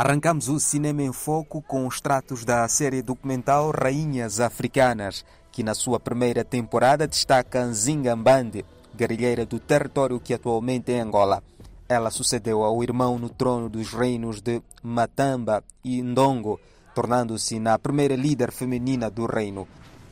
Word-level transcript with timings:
Arrancamos 0.00 0.48
o 0.48 0.60
Cinema 0.60 1.02
em 1.02 1.12
Foco 1.12 1.60
com 1.60 1.84
extratos 1.88 2.44
da 2.44 2.68
série 2.68 3.02
documental 3.02 3.72
Rainhas 3.72 4.38
Africanas, 4.38 5.24
que 5.50 5.64
na 5.64 5.74
sua 5.74 5.98
primeira 5.98 6.44
temporada 6.44 7.04
destaca 7.04 7.64
Nzinga 7.64 8.14
Mbande, 8.14 8.64
guerrilheira 8.94 9.44
do 9.44 9.58
território 9.58 10.20
que 10.20 10.32
atualmente 10.32 10.92
é 10.92 11.00
Angola. 11.00 11.42
Ela 11.88 12.12
sucedeu 12.12 12.62
ao 12.62 12.80
irmão 12.80 13.18
no 13.18 13.28
trono 13.28 13.68
dos 13.68 13.92
reinos 13.92 14.40
de 14.40 14.62
Matamba 14.84 15.64
e 15.84 16.00
Ndongo, 16.00 16.60
tornando-se 16.94 17.58
na 17.58 17.76
primeira 17.76 18.14
líder 18.14 18.52
feminina 18.52 19.10
do 19.10 19.26
reino. 19.26 19.66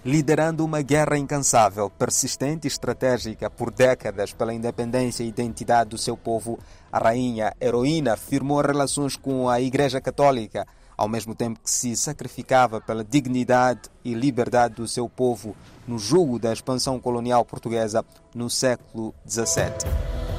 Liderando 0.07 0.65
uma 0.65 0.83
guerra 0.83 1.19
incansável, 1.19 1.91
persistente 1.91 2.65
e 2.65 2.69
estratégica 2.69 3.51
por 3.51 3.73
décadas 3.73 4.33
pela 4.33 4.55
independência 4.55 5.25
e 5.25 5.29
identidade 5.29 5.91
do 5.91 5.99
seu 5.99 6.17
povo, 6.17 6.61
a 6.93 7.01
rainha 7.01 7.53
heroína 7.61 8.17
firmou 8.17 8.61
relações 8.61 9.17
com 9.17 9.49
a 9.49 9.61
Igreja 9.61 10.01
Católica, 10.01 10.65
ao 10.97 11.09
mesmo 11.09 11.35
tempo 11.35 11.59
que 11.59 11.69
se 11.69 11.97
sacrificava 11.97 12.81
pela 12.81 13.03
dignidade 13.03 13.91
e 14.05 14.15
liberdade 14.15 14.75
do 14.75 14.87
seu 14.87 15.09
povo 15.09 15.57
no 15.89 15.99
jugo 15.99 16.39
da 16.39 16.53
expansão 16.53 17.01
colonial 17.01 17.45
portuguesa 17.45 18.05
no 18.33 18.49
século 18.49 19.13
XVII. 19.29 20.36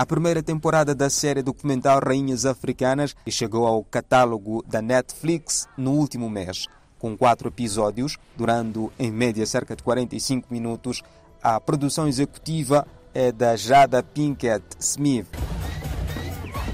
A 0.00 0.06
primeira 0.06 0.42
temporada 0.42 0.94
da 0.94 1.10
série 1.10 1.42
documental 1.42 2.00
Rainhas 2.02 2.46
Africanas 2.46 3.14
chegou 3.28 3.66
ao 3.66 3.84
catálogo 3.84 4.64
da 4.66 4.80
Netflix 4.80 5.68
no 5.76 5.90
último 5.90 6.30
mês. 6.30 6.66
Com 6.98 7.14
quatro 7.14 7.48
episódios, 7.48 8.16
durando 8.34 8.90
em 8.98 9.10
média 9.10 9.44
cerca 9.44 9.76
de 9.76 9.82
45 9.82 10.48
minutos, 10.50 11.02
a 11.42 11.60
produção 11.60 12.08
executiva 12.08 12.88
é 13.12 13.30
da 13.30 13.54
Jada 13.56 14.02
Pinkett 14.02 14.64
Smith. 14.78 15.26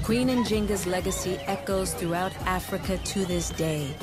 Queen 0.05 0.33
Njinga's 0.33 0.85
legacy 0.85 1.37
echoes 1.47 1.91
throughout 1.95 2.33
Africa 2.45 2.97
to 2.99 3.25
this 3.25 3.49
day. 3.57 3.93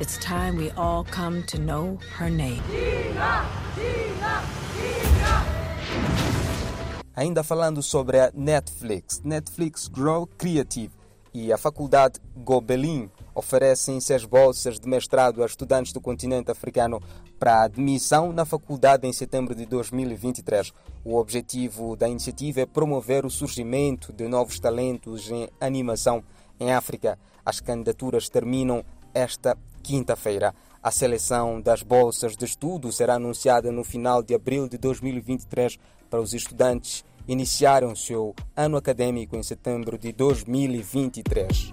It's 0.00 0.16
time 0.24 0.56
we 0.56 0.70
all 0.70 1.04
come 1.04 1.42
to 1.48 1.58
know 1.58 1.98
her 2.18 2.30
name. 2.30 2.62
Ainda 7.16 7.44
falando 7.44 7.80
sobre 7.80 8.18
a 8.18 8.32
Netflix, 8.34 9.20
Netflix 9.22 9.86
Grow 9.86 10.26
Creative 10.26 10.90
e 11.32 11.52
a 11.52 11.56
Faculdade 11.56 12.18
Gobelin 12.36 13.08
oferecem 13.32 14.00
seis 14.00 14.24
bolsas 14.24 14.80
de 14.80 14.88
mestrado 14.88 15.40
a 15.40 15.46
estudantes 15.46 15.92
do 15.92 16.00
continente 16.00 16.50
africano 16.50 17.00
para 17.38 17.62
admissão 17.62 18.32
na 18.32 18.44
faculdade 18.44 19.06
em 19.06 19.12
setembro 19.12 19.54
de 19.54 19.64
2023. 19.64 20.72
O 21.04 21.16
objetivo 21.16 21.94
da 21.94 22.08
iniciativa 22.08 22.62
é 22.62 22.66
promover 22.66 23.24
o 23.24 23.30
surgimento 23.30 24.12
de 24.12 24.26
novos 24.26 24.58
talentos 24.58 25.30
em 25.30 25.48
animação 25.60 26.20
em 26.58 26.72
África. 26.72 27.16
As 27.46 27.60
candidaturas 27.60 28.28
terminam 28.28 28.84
esta 29.14 29.56
quinta-feira. 29.84 30.52
A 30.84 30.90
seleção 30.90 31.62
das 31.62 31.82
bolsas 31.82 32.36
de 32.36 32.44
estudo 32.44 32.92
será 32.92 33.14
anunciada 33.14 33.72
no 33.72 33.82
final 33.82 34.22
de 34.22 34.34
abril 34.34 34.68
de 34.68 34.76
2023 34.76 35.78
para 36.10 36.20
os 36.20 36.34
estudantes 36.34 37.02
iniciarem 37.26 37.90
o 37.90 37.96
seu 37.96 38.34
ano 38.54 38.76
acadêmico 38.76 39.34
em 39.34 39.42
setembro 39.42 39.96
de 39.96 40.12
2023. 40.12 41.72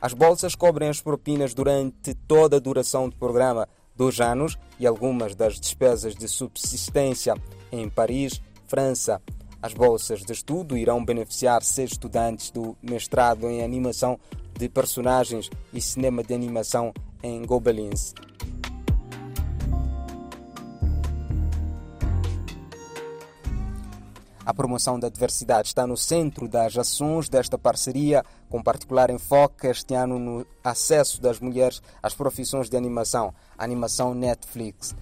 As 0.00 0.14
bolsas 0.14 0.54
cobrem 0.54 0.88
as 0.88 1.02
propinas 1.02 1.52
durante 1.52 2.14
toda 2.14 2.58
a 2.58 2.60
duração 2.60 3.08
do 3.08 3.16
programa, 3.16 3.68
dois 3.96 4.20
anos, 4.20 4.56
e 4.78 4.86
algumas 4.86 5.34
das 5.34 5.58
despesas 5.58 6.14
de 6.14 6.28
subsistência 6.28 7.34
em 7.72 7.88
Paris, 7.88 8.40
França, 8.68 9.20
as 9.62 9.74
bolsas 9.74 10.20
de 10.20 10.32
estudo 10.32 10.76
irão 10.76 11.04
beneficiar 11.04 11.62
seis 11.62 11.92
estudantes 11.92 12.50
do 12.50 12.76
mestrado 12.82 13.48
em 13.48 13.62
animação 13.62 14.18
de 14.58 14.68
personagens 14.68 15.50
e 15.72 15.80
cinema 15.80 16.22
de 16.22 16.34
animação 16.34 16.92
em 17.22 17.44
Gobelins. 17.44 18.14
A 24.44 24.54
promoção 24.54 24.98
da 24.98 25.08
diversidade 25.08 25.68
está 25.68 25.86
no 25.86 25.96
centro 25.96 26.48
das 26.48 26.76
ações 26.76 27.28
desta 27.28 27.56
parceria, 27.56 28.24
com 28.48 28.62
particular 28.62 29.08
enfoque 29.08 29.68
este 29.68 29.94
ano 29.94 30.18
no 30.18 30.46
acesso 30.64 31.20
das 31.20 31.38
mulheres 31.38 31.80
às 32.02 32.14
profissões 32.14 32.68
de 32.68 32.76
animação, 32.76 33.32
animação 33.56 34.12
Netflix. 34.12 34.94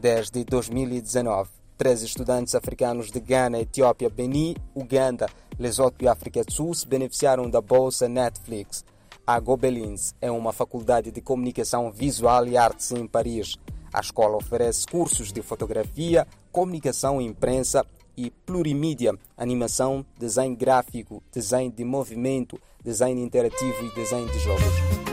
Desde 0.00 0.44
2019, 0.44 1.50
13 1.76 2.06
estudantes 2.06 2.54
africanos 2.54 3.10
de 3.10 3.18
Ghana, 3.18 3.58
Etiópia, 3.58 4.08
Benin, 4.08 4.54
Uganda, 4.72 5.26
Lesoto 5.58 6.04
e 6.04 6.08
África 6.08 6.44
do 6.44 6.52
Sul 6.52 6.72
se 6.72 6.86
beneficiaram 6.86 7.50
da 7.50 7.60
bolsa 7.60 8.08
Netflix. 8.08 8.84
A 9.26 9.40
Gobelins 9.40 10.14
é 10.20 10.30
uma 10.30 10.52
faculdade 10.52 11.10
de 11.10 11.20
comunicação 11.20 11.90
visual 11.90 12.46
e 12.46 12.56
artes 12.56 12.92
em 12.92 13.08
Paris. 13.08 13.56
A 13.92 13.98
escola 13.98 14.36
oferece 14.36 14.86
cursos 14.86 15.32
de 15.32 15.42
fotografia, 15.42 16.28
comunicação 16.52 17.20
e 17.20 17.24
imprensa 17.24 17.84
e 18.16 18.30
plurimídia, 18.30 19.12
animação, 19.36 20.06
design 20.16 20.54
gráfico, 20.54 21.20
design 21.32 21.72
de 21.72 21.84
movimento, 21.84 22.56
design 22.84 23.20
interativo 23.20 23.84
e 23.84 23.94
design 23.96 24.30
de 24.30 24.38
jogos. 24.38 25.07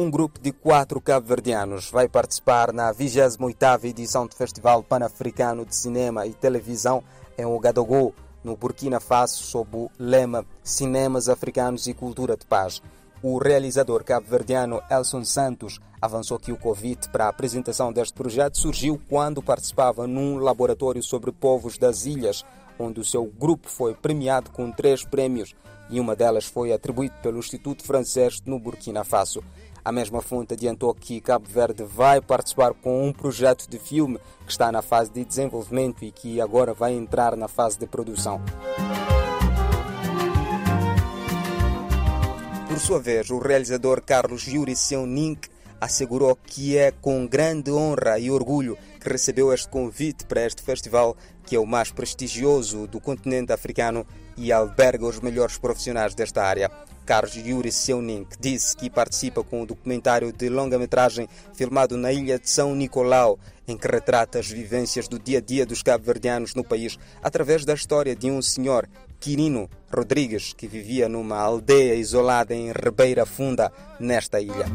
Um 0.00 0.10
grupo 0.10 0.40
de 0.40 0.50
quatro 0.50 0.98
cabo-verdianos 0.98 1.90
vai 1.90 2.08
participar 2.08 2.72
na 2.72 2.90
28ª 2.90 3.84
edição 3.84 4.26
do 4.26 4.34
Festival 4.34 4.82
Pan-Africano 4.82 5.66
de 5.66 5.76
Cinema 5.76 6.26
e 6.26 6.32
Televisão 6.32 7.04
em 7.36 7.44
Ouagadougou, 7.44 8.14
no 8.42 8.56
Burkina 8.56 8.98
Faso, 8.98 9.42
sob 9.42 9.76
o 9.76 9.90
lema 9.98 10.46
Cinemas 10.64 11.28
Africanos 11.28 11.86
e 11.86 11.92
Cultura 11.92 12.34
de 12.34 12.46
Paz. 12.46 12.80
O 13.22 13.36
realizador 13.36 14.02
cabo-verdiano 14.02 14.80
Elson 14.90 15.22
Santos 15.22 15.78
avançou 16.00 16.38
que 16.38 16.50
o 16.50 16.56
convite 16.56 17.10
para 17.10 17.26
a 17.26 17.28
apresentação 17.28 17.92
deste 17.92 18.14
projeto 18.14 18.56
surgiu 18.56 18.98
quando 19.06 19.42
participava 19.42 20.06
num 20.06 20.38
laboratório 20.38 21.02
sobre 21.02 21.30
povos 21.30 21.76
das 21.76 22.06
ilhas, 22.06 22.42
onde 22.78 23.00
o 23.00 23.04
seu 23.04 23.26
grupo 23.26 23.68
foi 23.68 23.92
premiado 23.92 24.50
com 24.50 24.72
três 24.72 25.04
prêmios 25.04 25.54
e 25.90 25.98
uma 25.98 26.14
delas 26.14 26.46
foi 26.46 26.72
atribuída 26.72 27.16
pelo 27.20 27.38
Instituto 27.38 27.82
Francês 27.82 28.40
no 28.46 28.58
Burkina 28.58 29.04
Faso. 29.04 29.42
A 29.84 29.90
mesma 29.90 30.20
fonte 30.20 30.52
adiantou 30.52 30.94
que 30.94 31.20
Cabo 31.20 31.48
Verde 31.48 31.82
vai 31.82 32.20
participar 32.20 32.74
com 32.74 33.08
um 33.08 33.12
projeto 33.12 33.68
de 33.68 33.78
filme 33.78 34.18
que 34.44 34.52
está 34.52 34.70
na 34.70 34.82
fase 34.82 35.10
de 35.10 35.24
desenvolvimento 35.24 36.04
e 36.04 36.12
que 36.12 36.40
agora 36.40 36.74
vai 36.74 36.92
entrar 36.92 37.34
na 37.34 37.48
fase 37.48 37.78
de 37.78 37.86
produção. 37.86 38.40
Por 42.68 42.78
sua 42.78 43.00
vez, 43.00 43.30
o 43.30 43.38
realizador 43.38 44.02
Carlos 44.02 44.46
Yuri 44.46 44.76
Seunink 44.76 45.48
assegurou 45.80 46.36
que 46.36 46.76
é 46.76 46.90
com 46.90 47.26
grande 47.26 47.70
honra 47.72 48.18
e 48.18 48.30
orgulho 48.30 48.76
que 49.00 49.08
recebeu 49.08 49.52
este 49.52 49.68
convite 49.68 50.26
para 50.26 50.46
este 50.46 50.62
festival, 50.62 51.16
que 51.46 51.56
é 51.56 51.58
o 51.58 51.66
mais 51.66 51.90
prestigioso 51.90 52.86
do 52.86 53.00
continente 53.00 53.52
africano 53.52 54.06
e 54.36 54.52
alberga 54.52 55.06
os 55.06 55.18
melhores 55.20 55.58
profissionais 55.58 56.14
desta 56.14 56.44
área. 56.44 56.70
Carlos 57.04 57.34
Yuri 57.34 57.72
Seunink 57.72 58.36
disse 58.38 58.76
que 58.76 58.88
participa 58.88 59.42
com 59.42 59.60
o 59.60 59.62
um 59.62 59.66
documentário 59.66 60.32
de 60.32 60.48
longa-metragem 60.48 61.28
filmado 61.52 61.96
na 61.96 62.12
ilha 62.12 62.38
de 62.38 62.48
São 62.48 62.74
Nicolau, 62.74 63.36
em 63.66 63.76
que 63.76 63.88
retrata 63.88 64.38
as 64.38 64.48
vivências 64.48 65.08
do 65.08 65.18
dia 65.18 65.38
a 65.38 65.40
dia 65.40 65.66
dos 65.66 65.82
cabo-verdianos 65.82 66.54
no 66.54 66.62
país, 66.62 66.98
através 67.22 67.64
da 67.64 67.74
história 67.74 68.14
de 68.14 68.30
um 68.30 68.40
senhor, 68.40 68.88
Quirino 69.18 69.68
Rodrigues, 69.92 70.52
que 70.52 70.68
vivia 70.68 71.08
numa 71.08 71.38
aldeia 71.38 71.94
isolada 71.94 72.54
em 72.54 72.70
Ribeira 72.72 73.26
Funda, 73.26 73.72
nesta 73.98 74.40
ilha. 74.40 74.66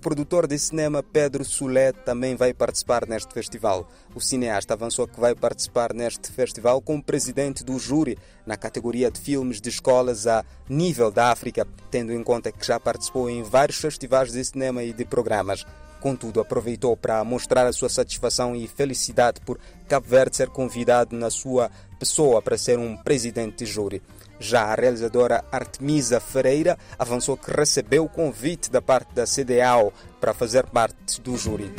Produtor 0.00 0.46
de 0.46 0.58
cinema 0.58 1.02
Pedro 1.02 1.44
Solé 1.44 1.92
também 1.92 2.34
vai 2.34 2.54
participar 2.54 3.06
neste 3.06 3.32
festival. 3.34 3.86
O 4.14 4.20
cineasta 4.20 4.74
avançou 4.74 5.06
que 5.06 5.20
vai 5.20 5.34
participar 5.34 5.92
neste 5.92 6.32
festival 6.32 6.80
como 6.80 7.02
presidente 7.02 7.62
do 7.62 7.78
júri 7.78 8.18
na 8.46 8.56
categoria 8.56 9.10
de 9.10 9.20
filmes 9.20 9.60
de 9.60 9.68
escolas 9.68 10.26
a 10.26 10.44
nível 10.68 11.10
da 11.10 11.30
África, 11.30 11.68
tendo 11.90 12.12
em 12.12 12.24
conta 12.24 12.50
que 12.50 12.66
já 12.66 12.80
participou 12.80 13.28
em 13.28 13.42
vários 13.42 13.78
festivais 13.78 14.32
de 14.32 14.42
cinema 14.42 14.82
e 14.82 14.92
de 14.92 15.04
programas. 15.04 15.66
Contudo, 16.00 16.40
aproveitou 16.40 16.96
para 16.96 17.22
mostrar 17.22 17.66
a 17.66 17.72
sua 17.72 17.90
satisfação 17.90 18.56
e 18.56 18.66
felicidade 18.66 19.40
por 19.42 19.60
Cabo 19.86 20.06
Verde 20.08 20.36
ser 20.36 20.48
convidado 20.48 21.14
na 21.14 21.28
sua 21.28 21.70
pessoa 22.00 22.42
para 22.42 22.58
ser 22.58 22.78
um 22.78 22.96
presidente 22.96 23.64
de 23.64 23.70
júri. 23.70 24.02
Já 24.40 24.64
a 24.64 24.74
realizadora 24.74 25.44
Artemisa 25.52 26.18
Ferreira 26.18 26.76
avançou 26.98 27.36
que 27.36 27.52
recebeu 27.52 28.04
o 28.04 28.08
convite 28.08 28.70
da 28.70 28.82
parte 28.82 29.14
da 29.14 29.24
CDAO 29.24 29.92
para 30.18 30.34
fazer 30.34 30.66
parte 30.66 31.20
do 31.20 31.36
júri. 31.36 31.70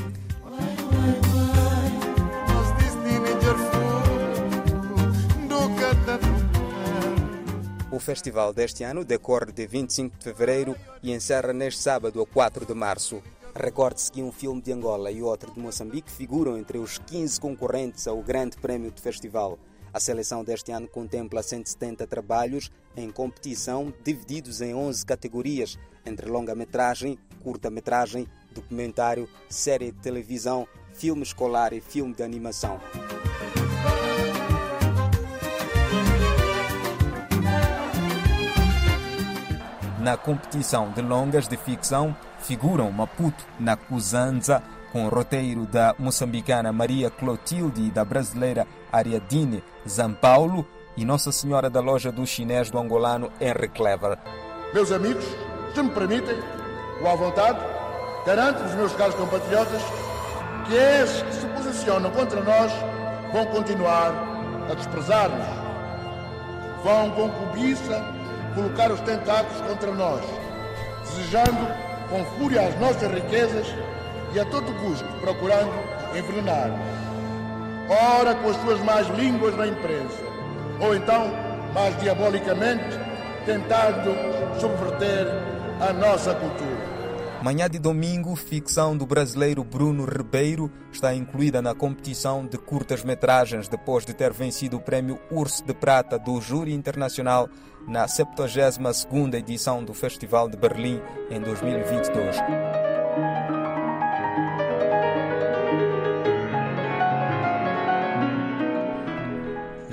festival 8.02 8.52
deste 8.52 8.84
ano 8.84 9.06
decorre 9.06 9.52
de 9.52 9.66
25 9.66 10.18
de 10.18 10.24
fevereiro 10.24 10.76
e 11.02 11.14
encerra 11.14 11.54
neste 11.54 11.82
sábado, 11.82 12.22
a 12.22 12.26
4 12.26 12.66
de 12.66 12.74
março. 12.74 13.22
Recorde-se 13.56 14.12
que 14.12 14.22
um 14.22 14.32
filme 14.32 14.62
de 14.62 14.72
Angola 14.72 15.12
e 15.12 15.22
outro 15.22 15.52
de 15.54 15.60
Moçambique 15.60 16.12
figuram 16.12 16.58
entre 16.58 16.78
os 16.78 16.98
15 16.98 17.40
concorrentes 17.40 18.08
ao 18.08 18.22
Grande 18.22 18.58
Prémio 18.58 18.92
do 18.92 19.00
Festival. 19.00 19.58
A 19.94 20.00
seleção 20.00 20.44
deste 20.44 20.72
ano 20.72 20.88
contempla 20.88 21.44
170 21.44 22.08
trabalhos 22.08 22.72
em 22.96 23.12
competição, 23.12 23.94
divididos 24.04 24.62
em 24.62 24.74
11 24.74 25.06
categorias, 25.06 25.78
entre 26.06 26.30
longa-metragem, 26.30 27.20
curta-metragem, 27.44 28.28
documentário, 28.54 29.28
série 29.50 29.92
de 29.92 30.00
televisão, 30.00 30.66
filme 30.94 31.24
escolar 31.24 31.74
e 31.74 31.82
filme 31.82 32.14
de 32.14 32.24
animação. 32.24 32.80
Na 40.00 40.18
competição 40.18 40.92
de 40.92 41.02
longas 41.02 41.48
de 41.48 41.58
ficção 41.58 42.16
figuram 42.40 42.92
Maputo 42.92 43.46
na 43.60 43.76
Cuzanza, 43.76 44.64
com 44.92 45.06
o 45.06 45.10
roteiro 45.10 45.66
da 45.66 45.96
moçambicana 45.98 46.72
Maria 46.72 47.10
Clotilde 47.10 47.82
e 47.82 47.92
da 47.92 48.04
brasileira 48.04 48.68
Ariadine 48.92 49.64
Zampaulo 49.88 50.66
e 50.98 51.06
Nossa 51.06 51.32
Senhora 51.32 51.70
da 51.70 51.80
Loja 51.80 52.12
do 52.12 52.26
Chinês 52.26 52.70
do 52.70 52.78
angolano 52.78 53.32
Henry 53.40 53.70
Clever. 53.70 54.18
Meus 54.74 54.92
amigos, 54.92 55.24
se 55.74 55.82
me 55.82 55.90
permitem, 55.90 56.38
ou 57.02 57.08
à 57.08 57.16
vontade, 57.16 57.60
garanto 58.26 58.64
os 58.64 58.74
meus 58.76 58.94
caros 58.94 59.16
compatriotas 59.16 59.82
que 60.68 60.76
esses 60.76 61.22
que 61.24 61.34
se 61.34 61.48
posicionam 61.48 62.12
contra 62.12 62.42
nós 62.42 62.72
vão 63.32 63.46
continuar 63.48 64.14
a 64.70 64.74
desprezar-nos. 64.74 65.48
Vão 66.84 67.12
com 67.12 67.30
cobiça 67.30 68.04
colocar 68.54 68.92
os 68.92 69.00
tentáculos 69.02 69.62
contra 69.62 69.92
nós, 69.92 70.22
desejando 71.04 71.68
com 72.10 72.26
fúria 72.38 72.68
as 72.68 72.80
nossas 72.80 73.10
riquezas 73.12 73.68
e 74.34 74.40
a 74.40 74.46
todo 74.46 74.74
custo 74.80 75.06
procurando 75.20 75.74
envenenar-nos. 76.16 76.80
Ora 77.90 78.36
com 78.36 78.50
as 78.50 78.58
suas 78.62 78.80
más 78.82 79.08
línguas 79.18 79.56
na 79.58 79.68
imprensa, 79.68 80.24
ou 80.80 80.96
então, 80.96 81.32
mais 81.74 81.98
diabolicamente, 82.00 82.98
tentando 83.46 84.60
subverter 84.60 85.28
a 85.80 85.92
nossa 85.92 86.34
cultura. 86.36 86.92
Manhã 87.42 87.68
de 87.68 87.80
domingo, 87.80 88.36
ficção 88.36 88.96
do 88.96 89.04
brasileiro 89.04 89.64
Bruno 89.64 90.06
Ribeiro 90.06 90.72
está 90.92 91.16
incluída 91.16 91.60
na 91.60 91.74
competição 91.74 92.46
de 92.46 92.56
curtas-metragens 92.56 93.68
depois 93.68 94.06
de 94.06 94.14
ter 94.14 94.32
vencido 94.32 94.78
o 94.78 94.80
prémio 94.80 95.20
Urso 95.32 95.66
de 95.66 95.74
Prata 95.74 96.20
do 96.20 96.40
Júri 96.40 96.72
Internacional 96.72 97.50
na 97.88 98.06
72ª 98.06 99.34
edição 99.34 99.84
do 99.84 99.92
Festival 99.92 100.48
de 100.48 100.56
Berlim 100.56 101.02
em 101.32 101.42
2022. 101.42 102.81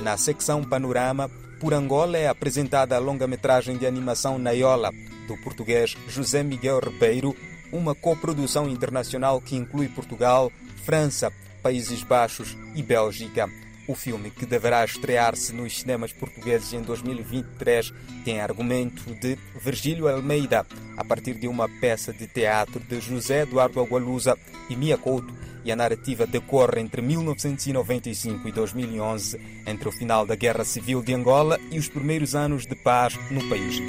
Na 0.08 0.16
secção 0.16 0.64
Panorama, 0.64 1.31
por 1.60 1.75
Angola 1.75 2.16
é 2.16 2.28
apresentada 2.28 2.96
a 2.96 2.99
longa-metragem 2.99 3.76
de 3.76 3.87
animação 3.87 4.38
Naiola, 4.38 4.90
do 5.26 5.37
português 5.37 5.94
José 6.08 6.43
Miguel 6.43 6.81
Ribeiro, 6.81 7.37
uma 7.70 7.94
coprodução 7.94 8.66
internacional 8.70 9.38
que 9.38 9.55
inclui 9.55 9.87
Portugal, 9.87 10.50
França, 10.82 11.31
Países 11.62 12.02
Baixos 12.02 12.56
e 12.75 12.82
Bélgica. 12.82 13.50
O 13.88 13.94
filme, 13.94 14.31
que 14.31 14.44
deverá 14.44 14.85
estrear-se 14.85 15.50
nos 15.55 15.81
cinemas 15.81 16.12
portugueses 16.12 16.75
em 16.75 16.82
2023, 16.82 17.90
tem 18.23 18.38
argumento 18.38 19.02
de 19.14 19.38
Virgílio 19.64 20.06
Almeida, 20.06 20.67
a 20.94 21.02
partir 21.02 21.35
de 21.37 21.49
uma 21.49 21.67
peça 21.81 22.12
de 22.12 22.26
teatro 22.26 22.81
de 22.81 23.00
José 23.00 23.44
Eduardo 23.44 23.81
Agualusa 23.81 24.37
e 24.69 24.76
Mia 24.76 24.99
Couto, 24.99 25.35
e 25.64 25.73
a 25.73 25.76
narrativa 25.76 26.26
decorre 26.26 26.82
entre 26.82 27.00
1995 27.00 28.46
e 28.46 28.52
2011, 28.52 29.40
entre 29.67 29.88
o 29.88 29.93
final 29.93 30.26
da 30.26 30.35
Guerra 30.35 30.67
Civil 30.67 31.02
de 31.02 31.14
Angola 31.14 31.58
e 31.70 31.79
os 31.79 31.88
primeiros 31.88 32.35
anos 32.35 32.67
de 32.67 32.76
paz 32.76 33.19
no 33.31 33.49
país. 33.49 33.81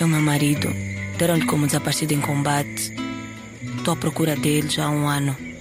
E 0.00 0.04
o 0.04 0.06
meu 0.06 0.20
marido 0.20 0.68
deram-lhe 1.18 1.46
como 1.46 1.66
desaparecido 1.66 2.14
em 2.14 2.20
combate. 2.20 2.94
Estou 3.76 3.94
à 3.94 3.96
procura 3.96 4.36
dele 4.36 4.68
já 4.68 4.86
há 4.86 4.90
um 4.90 5.08
ano. 5.08 5.51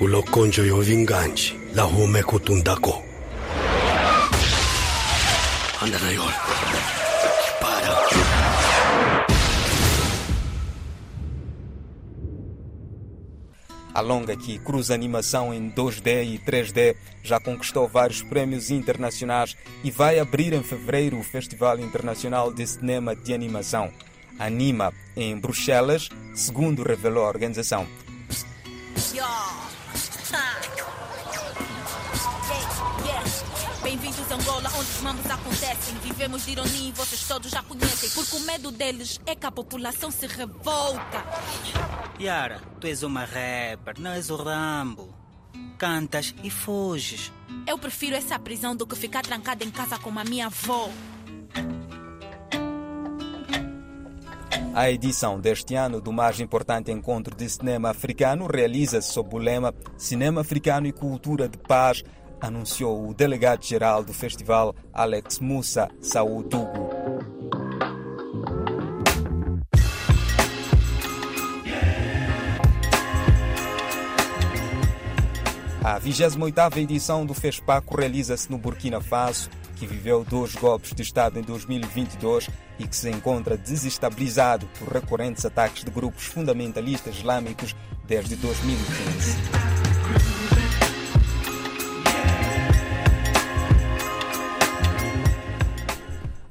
Kulokonjo 0.00 0.64
yovinganji 0.64 1.54
lahume 1.74 2.22
kutundako 2.22 3.02
anda 5.82 5.98
nayor 5.98 6.32
para 7.60 7.90
A 13.94 14.00
longa 14.00 14.36
que 14.36 14.58
cruza 14.58 14.94
animação 14.94 15.52
em 15.52 15.70
2D 15.70 16.24
e 16.24 16.38
3D 16.38 16.96
já 17.22 17.38
conquistou 17.38 17.86
vários 17.86 18.22
prémios 18.22 18.70
internacionais 18.70 19.54
e 19.84 19.90
vai 19.90 20.18
abrir 20.18 20.54
em 20.54 20.62
fevereiro 20.62 21.18
o 21.18 21.22
Festival 21.22 21.78
Internacional 21.78 22.50
de 22.50 22.66
Cinema 22.66 23.14
de 23.14 23.34
Animação. 23.34 23.92
Anima 24.38 24.94
em 25.14 25.36
Bruxelas, 25.36 26.08
segundo 26.32 26.82
revelou 26.82 27.26
a 27.26 27.28
organização. 27.28 27.86
Bem-vindos 34.60 34.66
a 34.66 34.68
Angola, 34.68 34.70
onde 34.78 34.90
os 34.90 35.00
mambos 35.00 35.30
acontecem. 35.30 35.94
Vivemos 36.02 36.44
de 36.44 36.52
ironia 36.52 36.88
e 36.88 36.92
vocês 36.92 37.26
todos 37.26 37.50
já 37.50 37.62
conhecem. 37.62 38.10
Porque 38.10 38.36
o 38.36 38.40
medo 38.40 38.70
deles 38.70 39.20
é 39.26 39.34
que 39.34 39.46
a 39.46 39.50
população 39.50 40.10
se 40.10 40.26
revolta. 40.26 41.24
Yara, 42.20 42.60
tu 42.78 42.86
és 42.86 43.02
uma 43.02 43.24
rapper, 43.24 43.98
não 43.98 44.12
és 44.12 44.30
o 44.30 44.36
Rambo. 44.36 45.14
Cantas 45.78 46.34
e 46.42 46.50
fuges. 46.50 47.32
Eu 47.66 47.78
prefiro 47.78 48.16
essa 48.16 48.38
prisão 48.38 48.76
do 48.76 48.86
que 48.86 48.94
ficar 48.94 49.22
trancada 49.22 49.64
em 49.64 49.70
casa 49.70 49.98
com 49.98 50.16
a 50.18 50.24
minha 50.24 50.46
avó. 50.46 50.90
A 54.72 54.88
edição 54.88 55.40
deste 55.40 55.74
ano 55.74 56.00
do 56.00 56.12
mais 56.12 56.38
importante 56.38 56.92
encontro 56.92 57.34
de 57.34 57.48
cinema 57.48 57.90
africano 57.90 58.46
realiza-se 58.46 59.12
sob 59.12 59.34
o 59.34 59.38
lema 59.38 59.74
Cinema 59.98 60.42
Africano 60.42 60.86
e 60.86 60.92
Cultura 60.92 61.48
de 61.48 61.58
Paz, 61.58 62.04
anunciou 62.40 63.08
o 63.08 63.14
delegado-geral 63.14 64.02
do 64.02 64.12
festival, 64.12 64.74
Alex 64.92 65.38
Musa 65.38 65.88
Saúdugo. 66.00 66.90
A 75.82 75.98
28ª 75.98 76.76
edição 76.76 77.24
do 77.24 77.34
FESPACO 77.34 77.96
realiza-se 77.96 78.50
no 78.50 78.58
Burkina 78.58 79.00
Faso, 79.00 79.48
que 79.76 79.86
viveu 79.86 80.22
dois 80.22 80.54
golpes 80.54 80.92
de 80.92 81.02
Estado 81.02 81.38
em 81.38 81.42
2022 81.42 82.50
e 82.78 82.86
que 82.86 82.94
se 82.94 83.10
encontra 83.10 83.56
desestabilizado 83.56 84.68
por 84.78 84.92
recorrentes 84.92 85.44
ataques 85.44 85.82
de 85.82 85.90
grupos 85.90 86.26
fundamentalistas 86.26 87.16
islâmicos 87.16 87.74
desde 88.06 88.36
2015. 88.36 89.79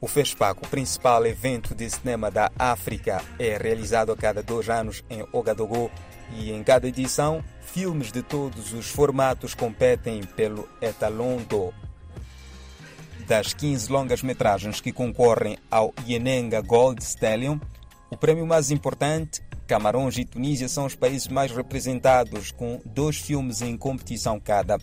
FESPAC, 0.09 0.65
o 0.65 0.67
principal 0.67 1.23
evento 1.25 1.75
de 1.75 1.87
cinema 1.87 2.31
da 2.31 2.51
África, 2.57 3.23
é 3.37 3.55
realizado 3.57 4.11
a 4.11 4.17
cada 4.17 4.41
dois 4.41 4.67
anos 4.67 5.03
em 5.07 5.23
Ouagadougou 5.31 5.91
e 6.35 6.51
em 6.51 6.63
cada 6.63 6.87
edição, 6.87 7.43
filmes 7.61 8.11
de 8.11 8.23
todos 8.23 8.73
os 8.73 8.89
formatos 8.89 9.53
competem 9.53 10.23
pelo 10.23 10.67
Etalon 10.81 11.37
d'Or. 11.43 11.73
Das 13.27 13.53
15 13.53 13.91
longas-metragens 13.91 14.81
que 14.81 14.91
concorrem 14.91 15.59
ao 15.69 15.93
Yenenga 16.07 16.61
Gold 16.61 17.03
Stallion, 17.03 17.59
o 18.09 18.17
prêmio 18.17 18.47
mais 18.47 18.71
importante, 18.71 19.43
Camarões 19.67 20.17
e 20.17 20.25
Tunísia 20.25 20.67
são 20.67 20.87
os 20.87 20.95
países 20.95 21.27
mais 21.27 21.51
representados, 21.51 22.49
com 22.49 22.81
dois 22.83 23.17
filmes 23.17 23.61
em 23.61 23.77
competição 23.77 24.39
cada. 24.39 24.79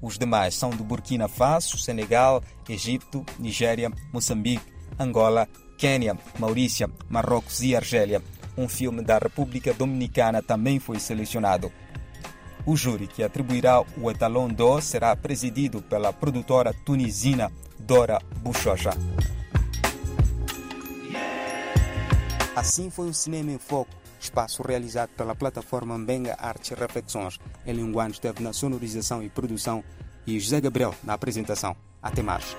Os 0.00 0.18
demais 0.18 0.54
são 0.54 0.70
do 0.70 0.84
Burkina 0.84 1.28
Faso, 1.28 1.78
Senegal, 1.78 2.42
Egito, 2.68 3.24
Nigéria, 3.38 3.90
Moçambique, 4.12 4.72
Angola, 4.98 5.48
Quênia, 5.78 6.16
Maurícia, 6.38 6.88
Marrocos 7.08 7.62
e 7.62 7.74
Argélia. 7.74 8.22
Um 8.56 8.68
filme 8.68 9.02
da 9.02 9.18
República 9.18 9.72
Dominicana 9.74 10.42
também 10.42 10.78
foi 10.78 10.98
selecionado. 10.98 11.72
O 12.66 12.76
júri 12.76 13.06
que 13.06 13.22
atribuirá 13.22 13.82
o 13.98 14.10
Etalon 14.10 14.48
d'Or 14.48 14.82
será 14.82 15.14
presidido 15.14 15.82
pela 15.82 16.12
produtora 16.12 16.72
tunisina 16.72 17.50
Dora 17.78 18.20
Buchocha. 18.38 18.90
Assim 22.56 22.88
foi 22.88 23.08
o 23.08 23.14
Cinema 23.14 23.50
em 23.50 23.58
Foco, 23.58 23.90
espaço 24.24 24.62
realizado 24.62 25.10
pela 25.10 25.34
plataforma 25.34 25.96
Mbenga 25.98 26.36
Artes 26.38 26.76
Reflexões. 26.76 27.38
Elinguano 27.66 28.12
esteve 28.12 28.42
na 28.42 28.52
sonorização 28.52 29.22
e 29.22 29.28
produção 29.28 29.84
e 30.26 30.38
José 30.40 30.60
Gabriel 30.60 30.94
na 31.02 31.14
apresentação. 31.14 31.76
Até 32.02 32.22
mais. 32.22 32.56